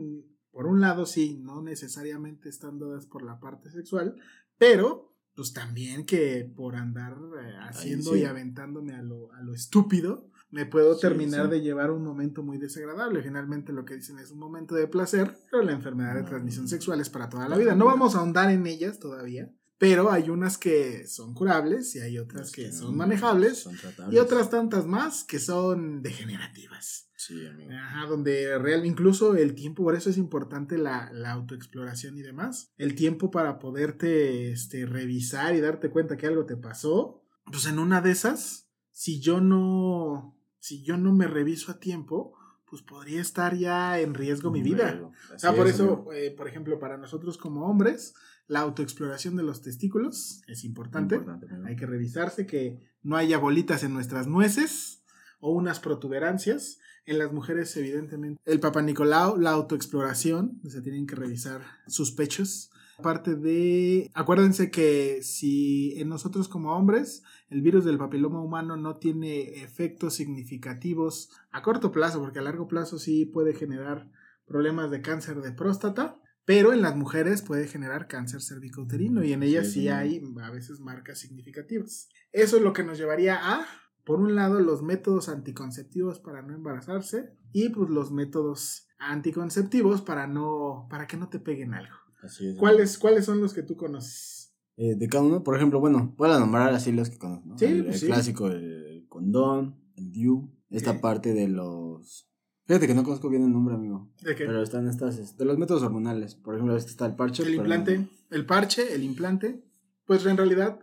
[0.51, 4.15] por un lado, sí, no necesariamente están dadas por la parte sexual,
[4.57, 8.19] pero pues también que por andar eh, haciendo sí.
[8.21, 11.51] y aventándome a lo, a lo estúpido, me puedo Sí, terminar sí.
[11.51, 13.21] de llevar un momento muy desagradable.
[13.21, 16.99] Finalmente lo que dicen es un momento de placer, pero la enfermedad de transmisión sexual
[16.99, 17.75] es para toda la vida.
[17.75, 22.19] No vamos a ahondar en ellas todavía, pero hay unas que son curables y hay
[22.19, 23.77] otras que son manejables son
[24.11, 27.09] y otras tantas más que son degenerativas.
[27.15, 27.71] Sí, amigo.
[27.71, 32.71] Ajá, donde real, incluso el tiempo, por eso es importante la, la autoexploración y demás.
[32.77, 37.23] El tiempo para poderte este, revisar y darte cuenta que algo te pasó.
[37.45, 42.37] Pues en una de esas, si yo no, si yo no me reviso a tiempo,
[42.69, 45.01] pues podría estar ya en riesgo mi vida.
[45.33, 48.13] O sea, por es, eso, eh, por ejemplo, para nosotros como hombres,
[48.49, 51.21] la autoexploración de los testículos es importante.
[51.65, 55.03] Hay que revisarse que no haya bolitas en nuestras nueces
[55.39, 56.79] o unas protuberancias.
[57.05, 62.71] En las mujeres, evidentemente, el Papa Nicolau, la autoexploración, se tienen que revisar sus pechos.
[62.97, 68.97] Aparte de, acuérdense que si en nosotros como hombres el virus del papiloma humano no
[68.97, 74.09] tiene efectos significativos a corto plazo, porque a largo plazo sí puede generar
[74.47, 76.18] problemas de cáncer de próstata,
[76.49, 80.79] pero en las mujeres puede generar cáncer cervicouterino y en ellas Sí, hay a veces
[80.79, 82.09] marcas significativas.
[82.31, 83.67] Eso es lo que nos llevaría a,
[84.03, 90.25] por un lado, los métodos anticonceptivos para no embarazarse y pues los métodos anticonceptivos para
[90.25, 91.93] no para que no te peguen algo.
[92.23, 92.57] Así es.
[92.57, 94.51] ¿Cuáles cuáles son los que tú conoces?
[94.75, 97.59] Eh, de cada uno, por ejemplo, bueno, voy a nombrar así los que conozco, ¿no?
[97.59, 98.05] Sí, el, pues el sí.
[98.07, 102.27] clásico, el condón, el DIU, esta parte de los...
[102.69, 104.07] Fíjate que no conozco bien el nombre, amigo.
[104.21, 104.45] ¿De qué?
[104.45, 106.35] Pero están estas, es- de los métodos hormonales.
[106.35, 107.41] Por ejemplo, este está el parche.
[107.41, 109.63] el implante, el parche, el implante,
[110.05, 110.79] pues en realidad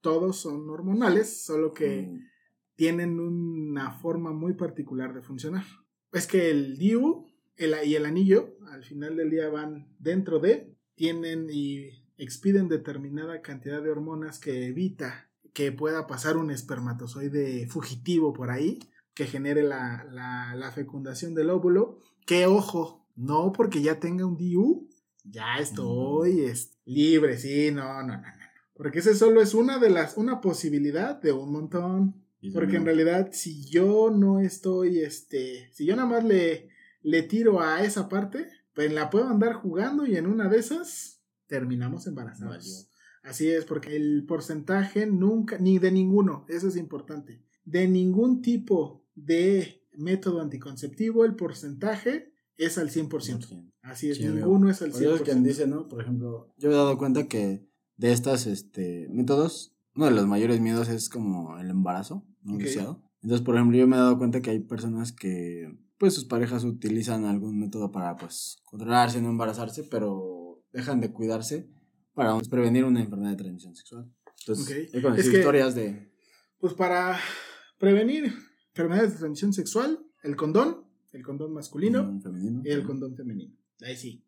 [0.00, 2.20] todos son hormonales, solo que Mm,
[2.76, 5.64] tienen una forma muy particular de funcionar.
[6.12, 10.72] Es que el DIU el- y el anillo al final del día van dentro de,
[10.94, 18.32] tienen y expiden determinada cantidad de hormonas que evita que pueda pasar un espermatozoide fugitivo
[18.32, 18.78] por ahí,
[19.14, 21.98] que genere la, la- la fecundación del óvulo.
[22.26, 24.88] Que ojo, no porque ya tenga un DIU,
[25.24, 28.22] ya estoy es- libre, sí, no, no, no, no.
[28.74, 32.22] Porque ese solo es una de las, una posibilidad de un montón.
[32.52, 36.68] Porque en realidad, si yo no estoy, este, si yo nada más le,
[37.02, 41.22] le tiro a esa parte, pues la puedo andar jugando y en una de esas
[41.46, 42.88] terminamos embarazados.
[43.22, 49.03] Así es, porque el porcentaje nunca, ni de ninguno, eso es importante, de ningún tipo
[49.14, 53.70] de método anticonceptivo, el porcentaje es al 100%.
[53.82, 55.24] Así es, Sí, ninguno es al Por eso es 100%.
[55.24, 55.88] quien dice, ¿no?
[55.88, 60.60] Por ejemplo, yo he dado cuenta que de estos este, métodos, uno de los mayores
[60.60, 62.60] miedos es como el embarazo no Ok.
[62.62, 63.02] deseado.
[63.22, 66.64] Entonces, por ejemplo, yo me he dado cuenta que hay personas que, pues, sus parejas
[66.64, 71.70] utilizan algún método para, pues, controlarse, no embarazarse, pero dejan de cuidarse
[72.14, 74.12] para pues, prevenir una enfermedad de transmisión sexual.
[74.40, 76.12] Entonces, Es que- historias de...
[76.58, 77.18] Pues para
[77.78, 78.32] prevenir
[78.74, 82.62] enfermedades de transmisión sexual, el condón, el condón masculino femenino.
[82.64, 83.54] y el condón femenino.
[83.82, 84.24] Ahí sí,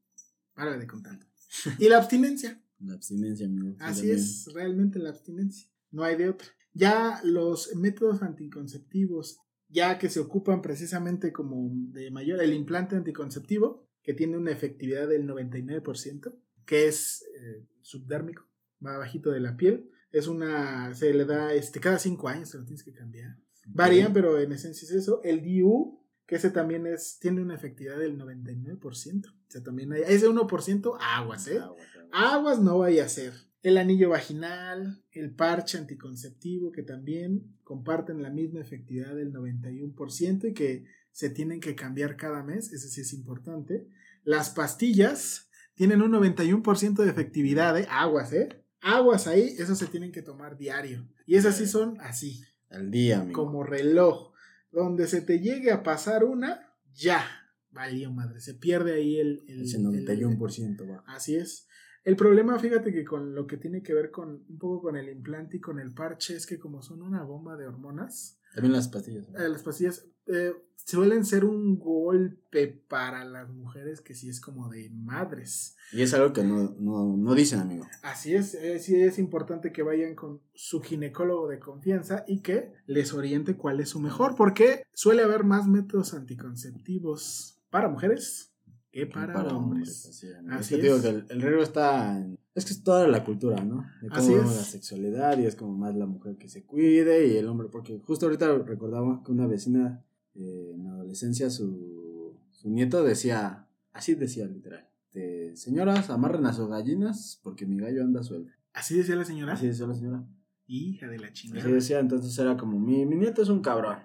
[0.54, 1.18] para de contar.
[1.80, 2.62] Y la abstinencia.
[2.78, 3.70] La abstinencia, amigo.
[3.70, 4.18] sí, Así también.
[4.18, 5.68] es realmente la abstinencia.
[5.90, 6.46] No hay de otra.
[6.74, 13.88] Ya los métodos anticonceptivos, ya que se ocupan precisamente como de mayor, el implante anticonceptivo,
[14.02, 18.46] que tiene una efectividad del 99%, que es eh, subdérmico,
[18.84, 19.90] va bajito de la piel.
[20.12, 23.38] Es una, se le da este, cada cinco años, se lo tienes que cambiar.
[23.66, 25.20] Varían, pero en esencia es eso.
[25.22, 29.26] El DIU, que ese también es, tiene una efectividad del 99%.
[29.26, 31.58] O sea, también hay, ese 1% aguas, ¿eh?
[31.58, 32.08] Aguas, aguas.
[32.12, 33.32] Aguas no vaya a ser.
[33.62, 40.54] El anillo vaginal, el parche anticonceptivo, que también comparten la misma efectividad del 91% y
[40.54, 43.88] que se tienen que cambiar cada mes, ese sí es importante.
[44.22, 47.86] Las pastillas tienen un 91% de efectividad, ¿eh?
[47.90, 48.48] Aguas, ¿eh?
[48.80, 51.08] Aguas ahí, eso se tienen que tomar diario.
[51.26, 53.40] Y esas sí son así, Al día, amigo.
[53.44, 54.32] como reloj.
[54.72, 57.24] Donde se te llegue a pasar una, ya,
[57.70, 59.44] valió madre, se pierde ahí el...
[59.48, 61.04] el- Ese el- 91% va.
[61.06, 61.68] Así es.
[62.04, 65.08] El problema, fíjate que con lo que tiene que ver con un poco con el
[65.08, 68.88] implante y con el parche es que como son una bomba de hormonas, También las
[68.88, 69.28] pastillas.
[69.28, 69.38] ¿no?
[69.40, 70.52] eh, las pastillas eh,
[70.86, 75.76] suelen ser un golpe para las mujeres que sí es como de madres.
[75.92, 77.86] Y es algo que no, no, no dicen, amigo.
[78.02, 82.72] Así es, eh, sí es importante que vayan con su ginecólogo de confianza y que
[82.86, 88.52] les oriente cuál es su mejor, porque suele haber más métodos anticonceptivos para mujeres
[88.92, 90.06] que para, hombres.
[90.06, 90.28] Así,
[90.74, 92.38] es que digo que el, el riesgo está en...
[92.54, 93.84] Es que es toda la cultura, ¿no?
[94.00, 94.56] De cómo Así vemos es.
[94.56, 98.00] la sexualidad y es como más la mujer que se cuide y el hombre, porque
[98.06, 100.05] justo ahorita recordamos que una vecina
[100.38, 106.52] eh, en la adolescencia, su, su nieto decía, así decía literal, de, señoras, amarren a
[106.52, 108.52] sus gallinas porque mi gallo anda suelto.
[108.72, 109.54] Así decía la señora.
[109.54, 110.24] Así decía la señora.
[110.66, 111.62] Hija de la chingada.
[111.62, 113.98] Así decía, entonces era como, mi, mi nieto es un cabrón.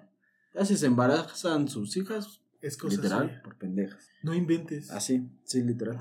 [0.54, 3.42] Ya si se embarazan sus hijas, Es cosa literal, suya.
[3.42, 4.08] por pendejas.
[4.22, 4.90] No inventes.
[4.90, 5.98] Así, sí, literal.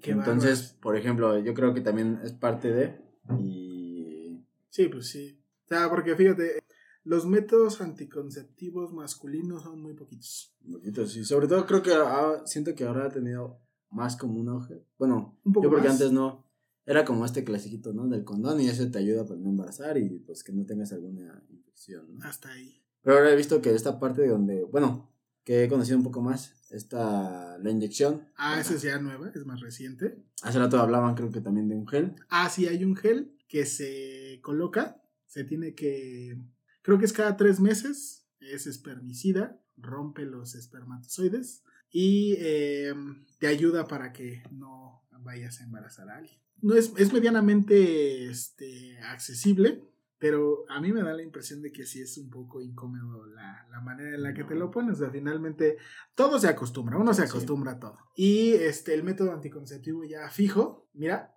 [0.00, 3.00] Qué Entonces, por ejemplo, yo creo que también es parte de.
[3.38, 4.40] Y.
[4.68, 5.38] Sí, pues sí.
[5.64, 6.61] O sea, porque fíjate,
[7.04, 10.54] los métodos anticonceptivos masculinos son muy poquitos.
[10.70, 13.60] Poquitos, y sobre todo creo que ah, siento que ahora ha tenido
[13.90, 14.84] más como un auge.
[14.98, 15.96] Bueno, Un poco yo porque más.
[16.00, 16.46] antes no.
[16.84, 18.08] Era como este clasiquito, ¿no?
[18.08, 21.44] Del condón y ese te ayuda para no embarazar y pues que no tengas alguna
[21.50, 22.24] infección, ¿no?
[22.24, 22.82] Hasta ahí.
[23.02, 25.12] Pero ahora he visto que esta parte donde, bueno,
[25.44, 28.28] que he conocido un poco más, esta, la inyección.
[28.36, 30.24] Ah, esa es ya nueva, es más reciente.
[30.42, 32.14] Hace rato hablaban creo que también de un gel.
[32.28, 36.38] Ah, sí, hay un gel que se coloca, se tiene que,
[36.82, 42.94] creo que es cada tres meses, es espermicida, rompe los espermatozoides y eh,
[43.38, 46.38] te ayuda para que no vayas a embarazar a alguien.
[46.60, 49.82] No es, es medianamente este, accesible,
[50.18, 53.66] pero a mí me da la impresión de que sí es un poco incómodo la,
[53.70, 54.96] la manera en la que te lo pones.
[54.96, 55.76] O sea, finalmente
[56.14, 57.28] todo se acostumbra, uno se Sí.
[57.28, 57.98] acostumbra a todo.
[58.14, 61.34] Y este, el método anticonceptivo ya fijo, mira,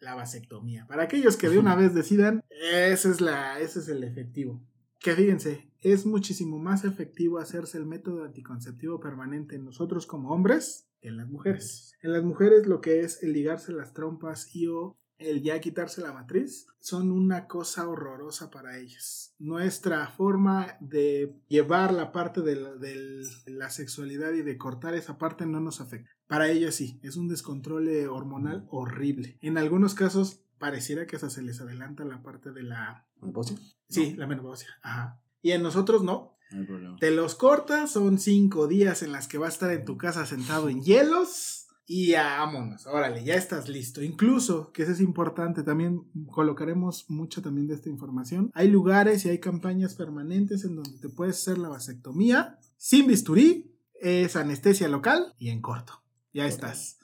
[0.00, 0.86] la vasectomía.
[0.86, 4.62] Para aquellos que de una vez decidan, ese es, la, ese es el efectivo.
[5.06, 10.88] Que fíjense, es muchísimo más efectivo hacerse el método anticonceptivo permanente en nosotros como hombres
[11.00, 11.92] que en las mujeres.
[12.02, 16.00] En las mujeres lo que es el ligarse las trompas y o el ya quitarse
[16.00, 19.32] la matriz son una cosa horrorosa para ellas.
[19.38, 25.18] Nuestra forma de llevar la parte de la, de la sexualidad y de cortar esa
[25.18, 26.10] parte no nos afecta.
[26.26, 29.38] Para ellas sí, es un descontrol eh, hormonal horrible.
[29.40, 33.06] En algunos casos pareciera que hasta se les adelanta la parte de la...
[33.20, 33.58] ¿Menopausia?
[33.88, 34.68] Sí, la menopausia.
[34.82, 35.20] Ajá.
[35.42, 36.36] Y en nosotros no.
[36.50, 36.96] No hay problema.
[36.98, 40.26] Te los cortas, son cinco días en las que vas a estar en tu casa
[40.26, 41.66] sentado en hielos.
[41.88, 44.02] Y ya, vámonos, órale, ya estás listo.
[44.02, 48.50] Incluso, que eso es importante, también colocaremos mucho también de esta información.
[48.54, 53.72] Hay lugares y hay campañas permanentes en donde te puedes hacer la vasectomía sin bisturí,
[54.00, 56.02] es anestesia local y en corto.
[56.32, 56.98] Ya estás.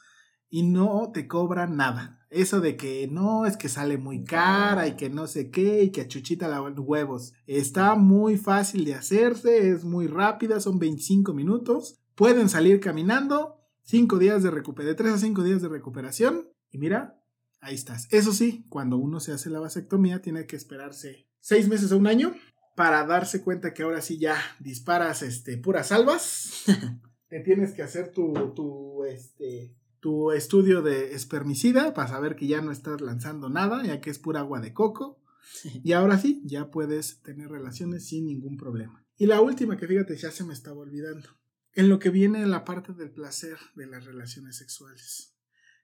[0.50, 2.21] Y no te cobran nada.
[2.32, 5.90] Eso de que no, es que sale muy cara y que no sé qué y
[5.90, 7.34] que a Chuchita la huevos.
[7.46, 12.00] Está muy fácil de hacerse, es muy rápida, son 25 minutos.
[12.14, 16.48] Pueden salir caminando, 5 días de recuperación, de 3 a 5 días de recuperación.
[16.70, 17.22] Y mira,
[17.60, 18.08] ahí estás.
[18.10, 22.06] Eso sí, cuando uno se hace la vasectomía, tiene que esperarse 6 meses a un
[22.06, 22.34] año
[22.74, 26.64] para darse cuenta que ahora sí ya disparas este, puras salvas.
[27.28, 32.60] Te tienes que hacer tu, tu, este, tu estudio de espermicida para saber que ya
[32.60, 35.22] no estás lanzando nada, ya que es pura agua de coco.
[35.84, 39.06] Y ahora sí, ya puedes tener relaciones sin ningún problema.
[39.16, 41.28] Y la última que fíjate, ya se me estaba olvidando.
[41.72, 45.36] En lo que viene la parte del placer de las relaciones sexuales.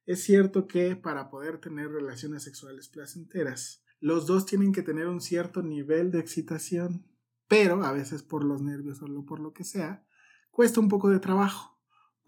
[0.05, 5.21] Es cierto que para poder tener relaciones sexuales placenteras, los dos tienen que tener un
[5.21, 7.07] cierto nivel de excitación,
[7.47, 10.05] pero a veces por los nervios o por lo que sea,
[10.51, 11.78] cuesta un poco de trabajo.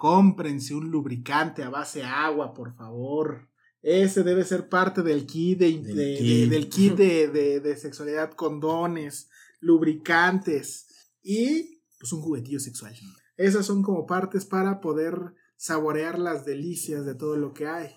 [0.00, 3.50] Cómprense un lubricante a base de agua, por favor.
[3.82, 6.48] Ese debe ser parte del kit de, Del de- kit.
[6.48, 9.28] de- del kit de, sexualidad, condones,
[9.60, 10.86] lubricantes
[11.22, 12.94] y pues un juguetillo sexual.
[13.36, 17.90] Esas son como partes para poder saborear las delicias de todo lo que hay.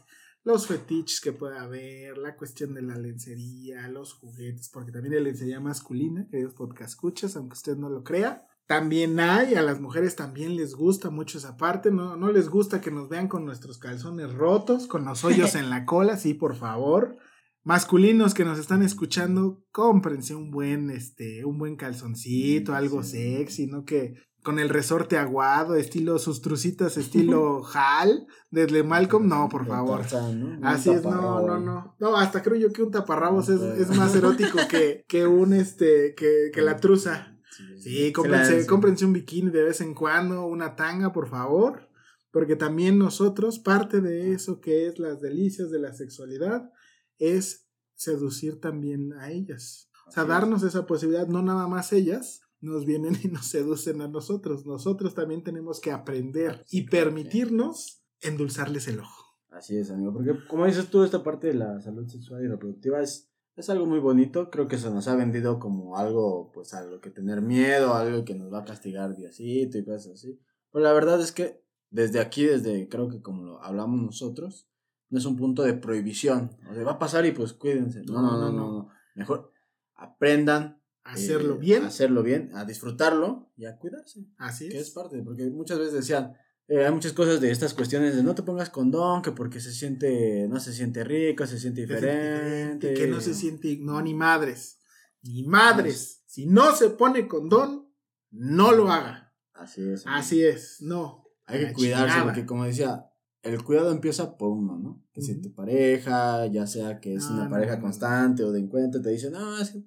[0.43, 5.23] Los fetiches que puede haber, la cuestión de la lencería, los juguetes, porque también hay
[5.23, 8.45] lencería masculina, queridos podcast escuchas, aunque usted no lo crea.
[8.65, 12.79] También hay, a las mujeres también les gusta mucho esa parte, no, no les gusta
[12.79, 16.55] que nos vean con nuestros calzones rotos, con los hoyos en la cola, sí, por
[16.55, 17.17] favor.
[17.65, 23.37] Masculinos que nos están escuchando, cómprense un buen, este, un buen calzoncito, algo Sí.
[23.37, 23.85] sexy, ¿no?
[23.85, 30.01] Que con el resorte aguado, estilo sus trucitas, estilo Hal, desde Malcolm, no, por favor.
[30.01, 30.57] Tarzán, ¿no?
[30.57, 31.95] Un Así es, no, no, no.
[31.99, 36.15] No, hasta creo yo que un taparrabos es, es más erótico que, que un, este,
[36.15, 37.32] que, que la truza.
[37.55, 41.89] Sí, Se cómprense, cómprense un bikini de vez en cuando, una tanga, por favor.
[42.31, 46.71] Porque también nosotros, parte de eso que es las delicias de la sexualidad,
[47.19, 49.89] es seducir también a ellas.
[50.07, 54.07] O sea, darnos esa posibilidad, no nada más ellas nos vienen y nos seducen a
[54.07, 54.65] nosotros.
[54.65, 59.37] Nosotros también tenemos que aprender y permitirnos endulzarles el ojo.
[59.51, 60.13] Así es, amigo.
[60.13, 63.85] Porque como dices tú, esta parte de la salud sexual y reproductiva es, es algo
[63.85, 64.49] muy bonito.
[64.49, 68.35] Creo que se nos ha vendido como algo, pues, algo que tener miedo, algo que
[68.35, 70.39] nos va a castigar diosito y cosas así.
[70.71, 74.67] Pero la verdad es que desde aquí, desde creo que como lo hablamos nosotros,
[75.09, 76.57] no es un punto de prohibición.
[76.69, 78.01] O sea, va a pasar y pues cuídense.
[78.03, 78.71] No, no, no, no.
[78.71, 78.89] no.
[79.15, 79.51] Mejor
[79.95, 81.83] aprendan Hacerlo eh, bien.
[81.83, 84.25] a hacerlo bien, a disfrutarlo y a cuidarse.
[84.37, 84.93] Así Que es es.
[84.93, 86.33] parte, porque muchas veces decían,
[86.67, 89.71] eh, hay muchas cosas de estas cuestiones de no te pongas condón, que porque se
[89.71, 92.93] siente, no se siente rico, se siente diferente.
[92.93, 94.79] Que no se siente, no, ni madres.
[95.21, 96.23] Ni madres.
[96.25, 97.89] Si no se pone condón,
[98.31, 99.33] no lo haga.
[99.53, 100.03] Así es.
[100.07, 101.25] Así es, no.
[101.45, 102.23] Hay que cuidarse, chingada.
[102.23, 103.05] porque como decía,
[103.41, 105.03] el cuidado empieza por uno, ¿no?
[105.13, 105.41] Que si Ujú.
[105.41, 107.81] tu pareja, ya sea que es No, una no, pareja no.
[107.81, 109.79] constante o de encuentro, te dicen, no, es que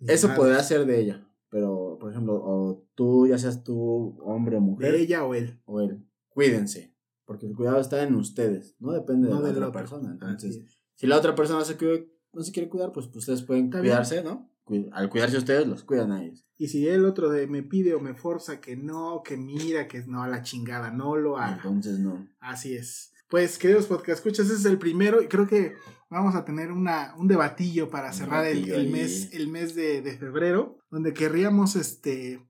[0.00, 1.24] Ni eso podrá ser de ella.
[1.50, 5.58] Pero, por ejemplo, o tú, ya seas tú, hombre o mujer, De ella o él.
[5.64, 6.06] o él,
[6.38, 6.94] cuídense.
[7.24, 10.12] Porque el cuidado está en ustedes, no depende de la otra persona.
[10.12, 10.60] Entonces,
[10.94, 14.22] si la otra persona se cuida- no se quiere cuidar, pues, pues ustedes pueden cuidarse,
[14.22, 14.50] ¿no?
[14.92, 16.46] Al cuidarse ustedes, los cuidan a ellos.
[16.56, 20.04] Y si el otro de me pide o me forza que no, que mira, que
[20.06, 21.56] no, a la chingada, no lo haga.
[21.56, 22.28] Entonces, no.
[22.40, 23.12] Así es.
[23.28, 25.74] Pues, queridos podcast escuchas, ese es el primero y creo que
[26.08, 30.16] vamos a tener una, un debatillo para cerrar el, el mes, el mes de, de
[30.16, 32.40] febrero, donde querríamos este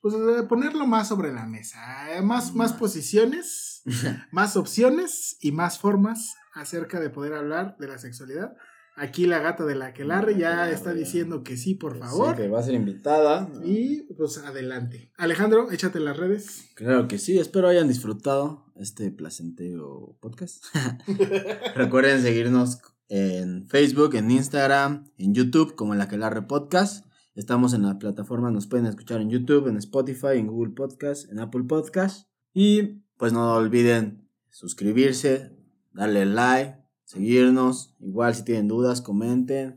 [0.00, 0.14] pues
[0.48, 2.16] ponerlo más sobre la mesa.
[2.16, 3.82] eh, Más, más posiciones,
[4.32, 8.52] más opciones y más formas acerca de poder hablar de la sexualidad.
[9.00, 12.34] Aquí la gata de la Aquelarre La ya está diciendo que sí, por Que favor.
[12.36, 13.48] Sí, que va a ser invitada.
[13.64, 15.12] Y pues adelante.
[15.16, 16.64] Alejandro, échate las redes.
[16.74, 20.64] Claro que sí, espero hayan disfrutado este placentero podcast.
[21.76, 27.06] Recuerden seguirnos en Facebook, en Instagram, en YouTube como en la Aquelarre Podcast.
[27.38, 31.38] Estamos en la plataforma, nos pueden escuchar en YouTube, en Spotify, en Google Podcast, en
[31.38, 32.28] Apple Podcast.
[32.52, 35.56] Y pues no olviden suscribirse,
[35.92, 37.94] darle like, seguirnos.
[38.00, 39.76] Igual si tienen dudas, comenten.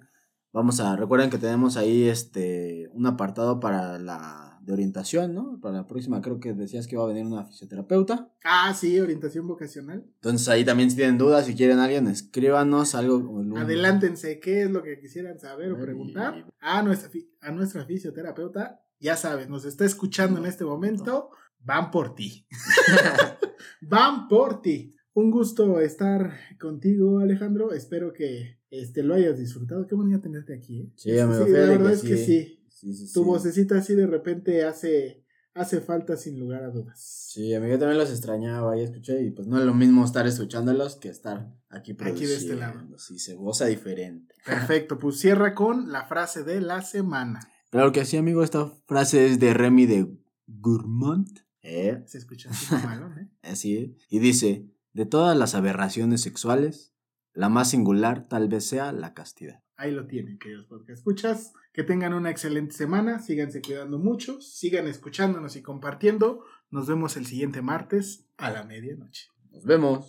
[0.52, 5.60] Vamos a, recuerden que tenemos ahí este un apartado para la de orientación, ¿no?
[5.62, 8.32] Para la próxima creo que decías que iba a venir una fisioterapeuta.
[8.44, 10.04] Ah, sí, orientación vocacional.
[10.16, 13.26] Entonces ahí también si tienen dudas, si quieren alguien, escríbanos algo.
[13.26, 16.46] como el- Adelántense, ¿qué es lo que quisieran saber o preguntar?
[16.60, 17.10] A nuestra,
[17.42, 21.30] a nuestra fisioterapeuta, ya sabes, nos está escuchando en este momento,
[21.64, 22.46] van por ti.
[23.82, 24.96] van por ti.
[25.14, 27.74] Un gusto estar contigo, Alejandro.
[27.74, 29.86] Espero que este, lo hayas disfrutado.
[29.86, 30.82] Qué bonito tenerte aquí.
[30.82, 30.92] ¿eh?
[30.96, 32.61] Sí, amigo, la fíjate verdad que es que sí.
[32.82, 32.94] Sí.
[32.94, 33.26] Sí, sí, Tu sí.
[33.26, 35.24] vocecita así de repente hace,
[35.54, 37.00] hace falta sin lugar a dudas.
[37.32, 40.26] Sí, amigo, yo también los extrañaba y escuché y pues no es lo mismo estar
[40.28, 42.74] escuchándolos que estar aquí Aquí de este lado.
[42.74, 42.98] produciendo.
[43.00, 44.34] Sí, se goza diferente.
[44.46, 47.40] Perfecto, pues cierra con la frase de la semana.
[47.70, 50.08] Claro que sí, amigo, esta frase es de Remy de
[50.48, 51.40] Gourmand.
[51.64, 52.04] ¿Eh?
[52.08, 53.30] Se escucha así malo, ¿eh?
[53.44, 53.92] Así es.
[54.10, 56.94] Y dice, de todas las aberraciones sexuales,
[57.34, 59.64] la más singular tal vez sea la castidad.
[59.78, 61.54] Ahí lo tienen, queridos podcast escuchas.
[61.74, 66.44] Que tengan una excelente semana, síganse cuidando mucho, sigan escuchándonos y compartiendo.
[66.70, 69.30] Nos vemos el siguiente martes a la medianoche.
[69.52, 70.06] Nos vemos.